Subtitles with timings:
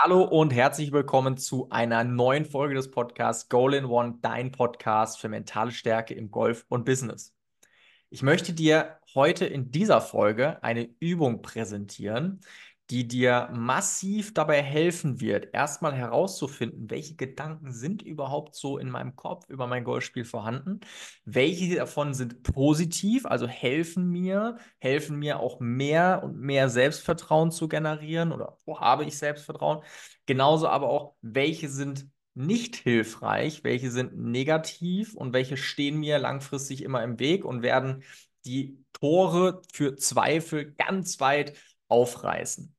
[0.00, 5.18] Hallo und herzlich willkommen zu einer neuen Folge des Podcasts Goal in One, dein Podcast
[5.18, 7.34] für mentale Stärke im Golf und Business.
[8.08, 12.38] Ich möchte dir heute in dieser Folge eine Übung präsentieren,
[12.90, 19.14] die dir massiv dabei helfen wird, erstmal herauszufinden, welche Gedanken sind überhaupt so in meinem
[19.14, 20.80] Kopf über mein Golfspiel vorhanden,
[21.26, 27.68] welche davon sind positiv, also helfen mir, helfen mir auch mehr und mehr Selbstvertrauen zu
[27.68, 29.82] generieren oder wo habe ich Selbstvertrauen,
[30.24, 36.82] genauso aber auch, welche sind nicht hilfreich, welche sind negativ und welche stehen mir langfristig
[36.82, 38.04] immer im Weg und werden
[38.44, 41.58] die Tore für Zweifel ganz weit
[41.88, 42.77] aufreißen.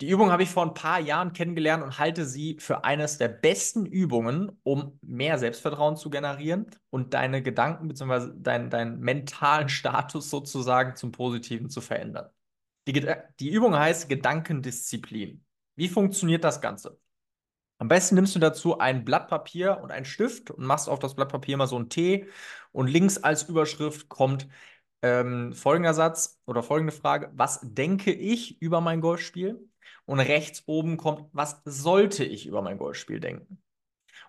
[0.00, 3.26] Die Übung habe ich vor ein paar Jahren kennengelernt und halte sie für eines der
[3.26, 8.32] besten Übungen, um mehr Selbstvertrauen zu generieren und deine Gedanken bzw.
[8.36, 12.30] Dein, deinen mentalen Status sozusagen zum Positiven zu verändern.
[12.86, 12.92] Die,
[13.40, 15.44] die Übung heißt Gedankendisziplin.
[15.74, 17.00] Wie funktioniert das Ganze?
[17.78, 21.16] Am besten nimmst du dazu ein Blatt Papier und einen Stift und machst auf das
[21.16, 22.28] Blatt Papier mal so einen T
[22.70, 24.48] und links als Überschrift kommt
[25.02, 29.68] ähm, folgender Satz oder folgende Frage: Was denke ich über mein Golfspiel?
[30.08, 33.60] Und rechts oben kommt, was sollte ich über mein Golfspiel denken?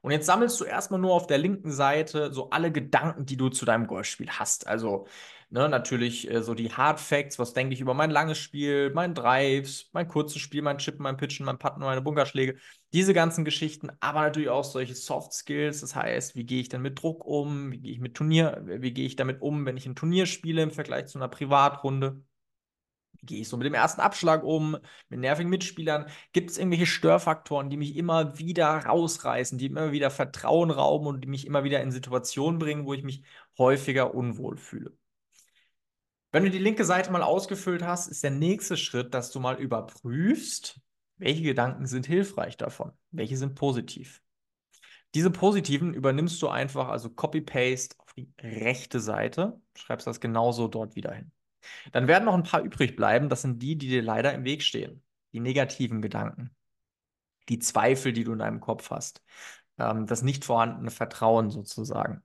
[0.01, 3.47] Und jetzt sammelst du erstmal nur auf der linken Seite so alle Gedanken, die du
[3.47, 4.67] zu deinem Golfspiel hast.
[4.67, 5.07] Also
[5.49, 9.13] ne, natürlich äh, so die Hard Facts, was denke ich über mein langes Spiel, mein
[9.13, 12.57] Drives, mein kurzes Spiel, mein Chippen, mein Pitchen, mein Putten, meine Bunkerschläge.
[12.91, 15.79] Diese ganzen Geschichten, aber natürlich auch solche Soft Skills.
[15.79, 17.71] Das heißt, wie gehe ich denn mit Druck um?
[17.71, 20.61] Wie gehe ich mit Turnier, wie gehe ich damit um, wenn ich ein Turnier spiele
[20.61, 22.21] im Vergleich zu einer Privatrunde?
[23.23, 24.77] Gehe ich so mit dem ersten Abschlag um,
[25.09, 26.05] mit nervigen Mitspielern?
[26.33, 31.21] Gibt es irgendwelche Störfaktoren, die mich immer wieder rausreißen, die immer wieder Vertrauen rauben und
[31.21, 33.23] die mich immer wieder in Situationen bringen, wo ich mich
[33.57, 34.93] häufiger unwohl fühle?
[36.31, 39.59] Wenn du die linke Seite mal ausgefüllt hast, ist der nächste Schritt, dass du mal
[39.59, 40.79] überprüfst,
[41.17, 44.21] welche Gedanken sind hilfreich davon, welche sind positiv.
[45.15, 50.95] Diese positiven übernimmst du einfach, also Copy-Paste auf die rechte Seite, schreibst das genauso dort
[50.95, 51.31] wieder hin.
[51.91, 53.29] Dann werden noch ein paar übrig bleiben.
[53.29, 55.03] Das sind die, die dir leider im Weg stehen.
[55.33, 56.55] Die negativen Gedanken.
[57.49, 59.23] Die Zweifel, die du in deinem Kopf hast.
[59.77, 62.23] Ähm, das nicht vorhandene Vertrauen sozusagen.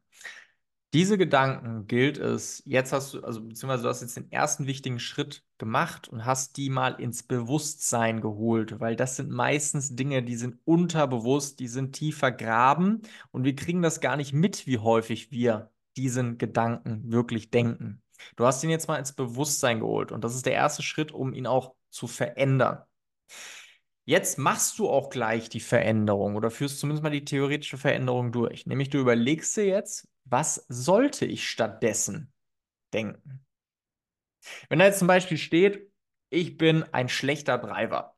[0.94, 5.00] Diese Gedanken gilt es, jetzt hast du, also beziehungsweise du hast jetzt den ersten wichtigen
[5.00, 10.36] Schritt gemacht und hast die mal ins Bewusstsein geholt, weil das sind meistens Dinge, die
[10.36, 13.02] sind unterbewusst, die sind tief vergraben
[13.32, 18.03] und wir kriegen das gar nicht mit, wie häufig wir diesen Gedanken wirklich denken.
[18.36, 21.34] Du hast ihn jetzt mal ins Bewusstsein geholt und das ist der erste Schritt, um
[21.34, 22.82] ihn auch zu verändern.
[24.06, 28.66] Jetzt machst du auch gleich die Veränderung oder führst zumindest mal die theoretische Veränderung durch.
[28.66, 32.32] Nämlich du überlegst dir jetzt, was sollte ich stattdessen
[32.92, 33.44] denken?
[34.68, 35.90] Wenn da jetzt zum Beispiel steht,
[36.28, 38.13] ich bin ein schlechter Driver,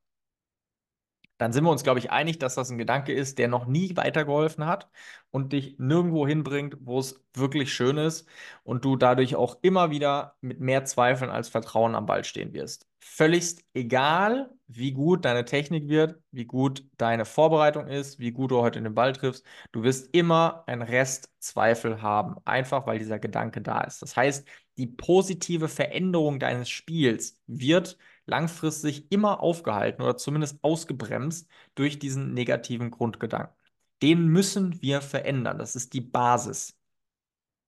[1.39, 3.97] dann sind wir uns, glaube ich, einig, dass das ein Gedanke ist, der noch nie
[3.97, 4.89] weitergeholfen hat
[5.31, 8.29] und dich nirgendwo hinbringt, wo es wirklich schön ist
[8.65, 12.87] und du dadurch auch immer wieder mit mehr Zweifeln als Vertrauen am Ball stehen wirst.
[12.99, 18.59] Völlig egal, wie gut deine Technik wird, wie gut deine Vorbereitung ist, wie gut du
[18.63, 23.61] heute den Ball triffst, du wirst immer einen Rest Zweifel haben, einfach weil dieser Gedanke
[23.63, 24.03] da ist.
[24.03, 31.99] Das heißt, die positive Veränderung deines Spiels wird langfristig immer aufgehalten oder zumindest ausgebremst durch
[31.99, 33.55] diesen negativen Grundgedanken.
[34.03, 35.59] Den müssen wir verändern.
[35.59, 36.77] Das ist die Basis.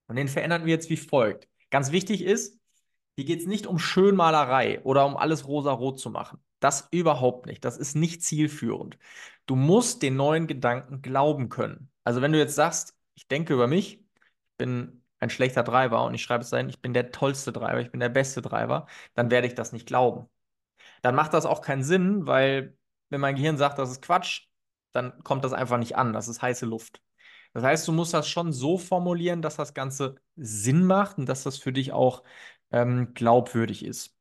[0.08, 1.48] Und den verändern wir jetzt wie folgt.
[1.70, 2.58] Ganz wichtig ist,
[3.16, 6.38] hier geht es nicht um Schönmalerei oder um alles rosa-rot zu machen.
[6.60, 7.64] Das überhaupt nicht.
[7.64, 8.98] Das ist nicht zielführend.
[9.46, 11.90] Du musst den neuen Gedanken glauben können.
[12.04, 16.14] Also wenn du jetzt sagst, ich denke über mich, ich bin ein schlechter Driver und
[16.14, 19.30] ich schreibe es ein, ich bin der tollste Driver, ich bin der beste Driver, dann
[19.30, 20.28] werde ich das nicht glauben
[21.02, 22.76] dann macht das auch keinen Sinn, weil
[23.10, 24.48] wenn mein Gehirn sagt, das ist Quatsch,
[24.92, 26.12] dann kommt das einfach nicht an.
[26.12, 27.02] Das ist heiße Luft.
[27.52, 31.44] Das heißt, du musst das schon so formulieren, dass das Ganze Sinn macht und dass
[31.44, 32.22] das für dich auch
[32.70, 34.14] ähm, glaubwürdig ist.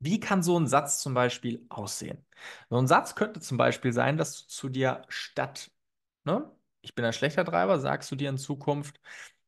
[0.00, 2.24] Wie kann so ein Satz zum Beispiel aussehen?
[2.70, 5.70] So ein Satz könnte zum Beispiel sein, dass du zu dir statt,
[6.24, 6.50] ne,
[6.82, 9.00] ich bin ein schlechter Treiber, sagst du dir in Zukunft,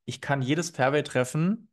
[0.07, 1.71] ich kann jedes Fairway treffen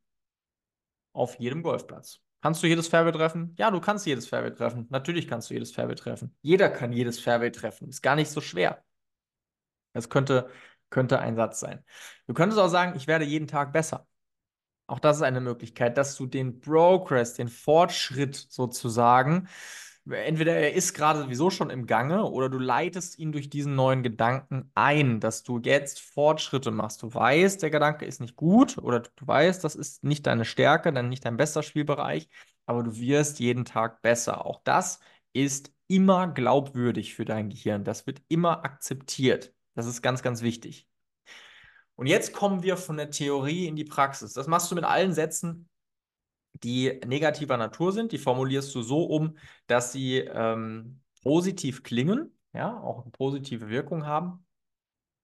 [1.13, 2.21] auf jedem Golfplatz.
[2.47, 3.53] Kannst du jedes Fairway treffen?
[3.57, 4.87] Ja, du kannst jedes Fairway treffen.
[4.89, 6.33] Natürlich kannst du jedes Fairway treffen.
[6.41, 7.89] Jeder kann jedes Fairway treffen.
[7.89, 8.85] Ist gar nicht so schwer.
[9.91, 10.49] Das könnte,
[10.89, 11.83] könnte ein Satz sein.
[12.25, 14.07] Du könntest auch sagen, ich werde jeden Tag besser.
[14.85, 19.49] Auch das ist eine Möglichkeit, dass du den Progress, den Fortschritt sozusagen
[20.11, 24.03] entweder er ist gerade sowieso schon im Gange oder du leitest ihn durch diesen neuen
[24.03, 27.01] Gedanken ein, dass du jetzt Fortschritte machst.
[27.03, 30.93] Du weißt, der Gedanke ist nicht gut oder du weißt, das ist nicht deine Stärke,
[30.93, 32.29] dann nicht dein bester Spielbereich,
[32.65, 34.45] aber du wirst jeden Tag besser.
[34.45, 34.99] Auch das
[35.33, 37.83] ist immer glaubwürdig für dein Gehirn.
[37.83, 39.53] Das wird immer akzeptiert.
[39.75, 40.87] Das ist ganz, ganz wichtig.
[41.95, 44.33] Und jetzt kommen wir von der Theorie in die Praxis.
[44.33, 45.67] Das machst du mit allen Sätzen,
[46.63, 48.11] die negativer Natur sind.
[48.11, 49.37] Die formulierst du so um,
[49.67, 54.45] dass sie ähm, positiv klingen, ja, auch eine positive Wirkung haben,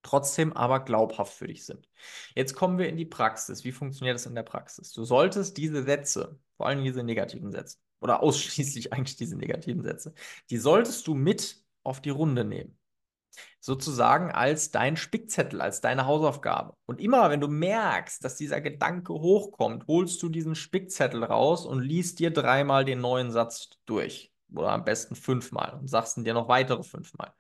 [0.04, 1.90] trotzdem aber glaubhaft für dich sind.
[2.36, 3.64] Jetzt kommen wir in die Praxis.
[3.64, 4.92] Wie funktioniert das in der Praxis?
[4.92, 10.14] Du solltest diese Sätze, vor allem diese negativen Sätze, oder ausschließlich eigentlich diese negativen Sätze,
[10.50, 12.78] die solltest du mit auf die Runde nehmen
[13.60, 16.76] sozusagen als dein Spickzettel, als deine Hausaufgabe.
[16.86, 21.82] Und immer, wenn du merkst, dass dieser Gedanke hochkommt, holst du diesen Spickzettel raus und
[21.82, 24.32] liest dir dreimal den neuen Satz durch.
[24.54, 27.34] Oder am besten fünfmal und sagst ihn dir noch weitere fünfmal.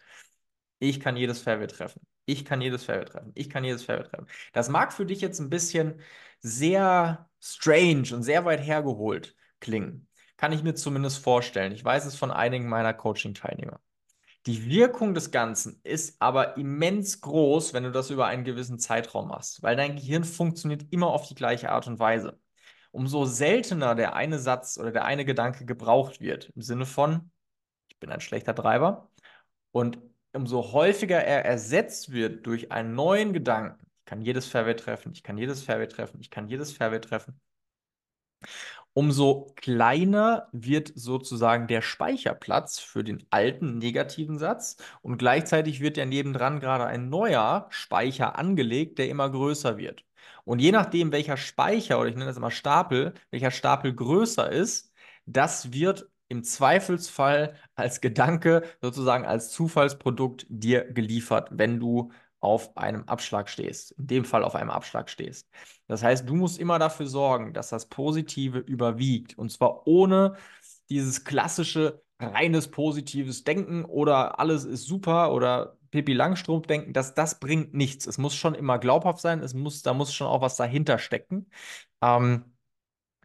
[0.80, 2.02] Ich kann jedes Fairway treffen.
[2.26, 3.32] Ich kann jedes Fairway treffen.
[3.36, 4.28] Ich kann jedes Fairway treffen.
[4.54, 6.02] Das mag für dich jetzt ein bisschen
[6.42, 10.08] sehr strange und sehr weit hergeholt klingen.
[10.38, 11.72] Kann ich mir zumindest vorstellen.
[11.72, 13.80] Ich weiß es von einigen meiner Coaching-Teilnehmer.
[14.46, 19.30] Die Wirkung des Ganzen ist aber immens groß, wenn du das über einen gewissen Zeitraum
[19.30, 22.38] machst, weil dein Gehirn funktioniert immer auf die gleiche Art und Weise.
[22.92, 27.32] Umso seltener der eine Satz oder der eine Gedanke gebraucht wird, im Sinne von,
[27.88, 29.10] ich bin ein schlechter Treiber,
[29.72, 30.00] und
[30.34, 35.24] umso häufiger er ersetzt wird durch einen neuen Gedanken, ich kann jedes Fairway treffen, ich
[35.24, 37.40] kann jedes Fairway treffen, ich kann jedes Fairway treffen,
[38.94, 46.06] umso kleiner wird sozusagen der Speicherplatz für den alten negativen Satz und gleichzeitig wird ja
[46.06, 50.06] nebendran gerade ein neuer Speicher angelegt, der immer größer wird.
[50.46, 54.92] Und je nachdem, welcher Speicher, oder ich nenne das immer Stapel, welcher Stapel größer ist,
[55.26, 62.12] das wird im Zweifelsfall als Gedanke, sozusagen als Zufallsprodukt dir geliefert, wenn du
[62.44, 65.50] auf einem Abschlag stehst, in dem Fall auf einem Abschlag stehst.
[65.88, 70.36] Das heißt, du musst immer dafür sorgen, dass das Positive überwiegt und zwar ohne
[70.90, 77.40] dieses klassische reines positives Denken oder alles ist super oder Pippi Langstrumpf denken, dass das
[77.40, 78.08] bringt nichts.
[78.08, 81.50] Es muss schon immer glaubhaft sein, es muss, da muss schon auch was dahinter stecken.
[82.02, 82.46] Ähm,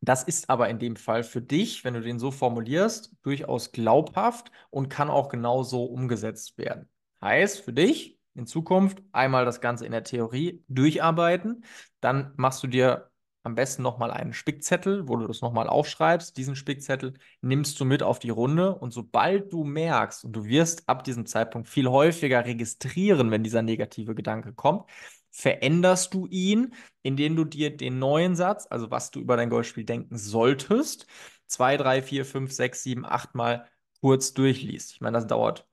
[0.01, 4.53] das ist aber in dem Fall für dich, wenn du den so formulierst, durchaus glaubhaft
[4.71, 6.89] und kann auch genauso umgesetzt werden.
[7.21, 11.65] Heißt für dich, in Zukunft einmal das Ganze in der Theorie durcharbeiten.
[12.01, 13.11] Dann machst du dir
[13.43, 16.37] am besten nochmal einen Spickzettel, wo du das nochmal aufschreibst.
[16.37, 20.89] Diesen Spickzettel nimmst du mit auf die Runde und sobald du merkst, und du wirst
[20.89, 24.85] ab diesem Zeitpunkt viel häufiger registrieren, wenn dieser negative Gedanke kommt,
[25.31, 29.85] veränderst du ihn, indem du dir den neuen Satz, also was du über dein Golfspiel
[29.85, 31.07] denken solltest,
[31.47, 33.67] zwei, drei, vier, fünf, sechs, sieben, acht Mal
[34.01, 34.93] kurz durchliest.
[34.93, 35.68] Ich meine, das dauert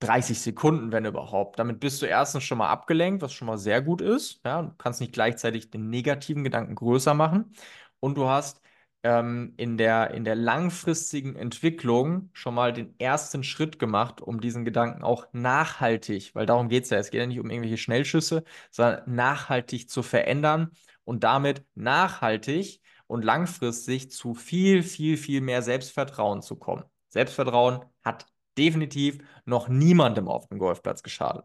[0.00, 1.58] 30 Sekunden, wenn überhaupt.
[1.58, 4.40] Damit bist du erstens schon mal abgelenkt, was schon mal sehr gut ist.
[4.44, 7.54] Ja, du kannst nicht gleichzeitig den negativen Gedanken größer machen.
[8.00, 8.60] Und du hast
[9.04, 14.64] ähm, in der, in der langfristigen Entwicklung schon mal den ersten Schritt gemacht, um diesen
[14.64, 18.44] Gedanken auch nachhaltig, weil darum geht es ja, es geht ja nicht um irgendwelche Schnellschüsse,
[18.70, 20.70] sondern nachhaltig zu verändern
[21.04, 26.84] und damit nachhaltig und langfristig zu viel, viel, viel mehr Selbstvertrauen zu kommen.
[27.08, 28.26] Selbstvertrauen hat
[28.58, 31.44] definitiv noch niemandem auf dem Golfplatz geschadet.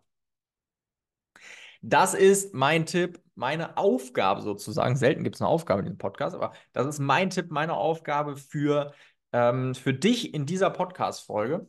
[1.82, 4.96] Das ist mein Tipp, meine Aufgabe sozusagen.
[4.98, 8.36] Selten gibt es eine Aufgabe in diesem Podcast, aber das ist mein Tipp, meine Aufgabe
[8.36, 8.94] für,
[9.32, 11.68] ähm, für dich in dieser Podcast-Folge.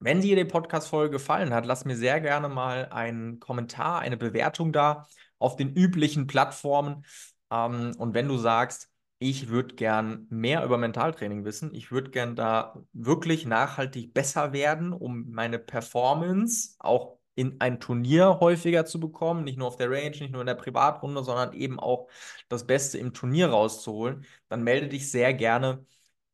[0.00, 4.72] Wenn dir die Podcast-Folge gefallen hat, lass mir sehr gerne mal einen Kommentar, eine Bewertung
[4.72, 5.06] da
[5.38, 7.04] auf den üblichen Plattformen.
[7.50, 8.90] Ähm, und wenn du sagst,
[9.24, 11.74] ich würde gern mehr über Mentaltraining wissen.
[11.74, 18.38] Ich würde gern da wirklich nachhaltig besser werden, um meine Performance auch in ein Turnier
[18.40, 21.80] häufiger zu bekommen, nicht nur auf der Range, nicht nur in der Privatrunde, sondern eben
[21.80, 22.08] auch
[22.50, 25.86] das Beste im Turnier rauszuholen, dann melde dich sehr gerne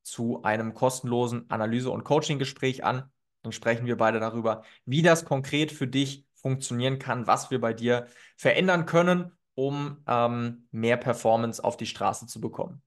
[0.02, 3.04] zu einem kostenlosen Analyse- und Coaching-Gespräch an.
[3.42, 7.72] Dann sprechen wir beide darüber, wie das konkret für dich funktionieren kann, was wir bei
[7.72, 12.82] dir verändern können um ähm, mehr Performance auf die Straße zu bekommen.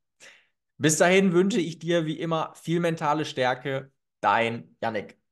[0.77, 3.91] Bis dahin wünsche ich dir wie immer viel mentale Stärke.
[4.21, 5.22] Dein Yannick.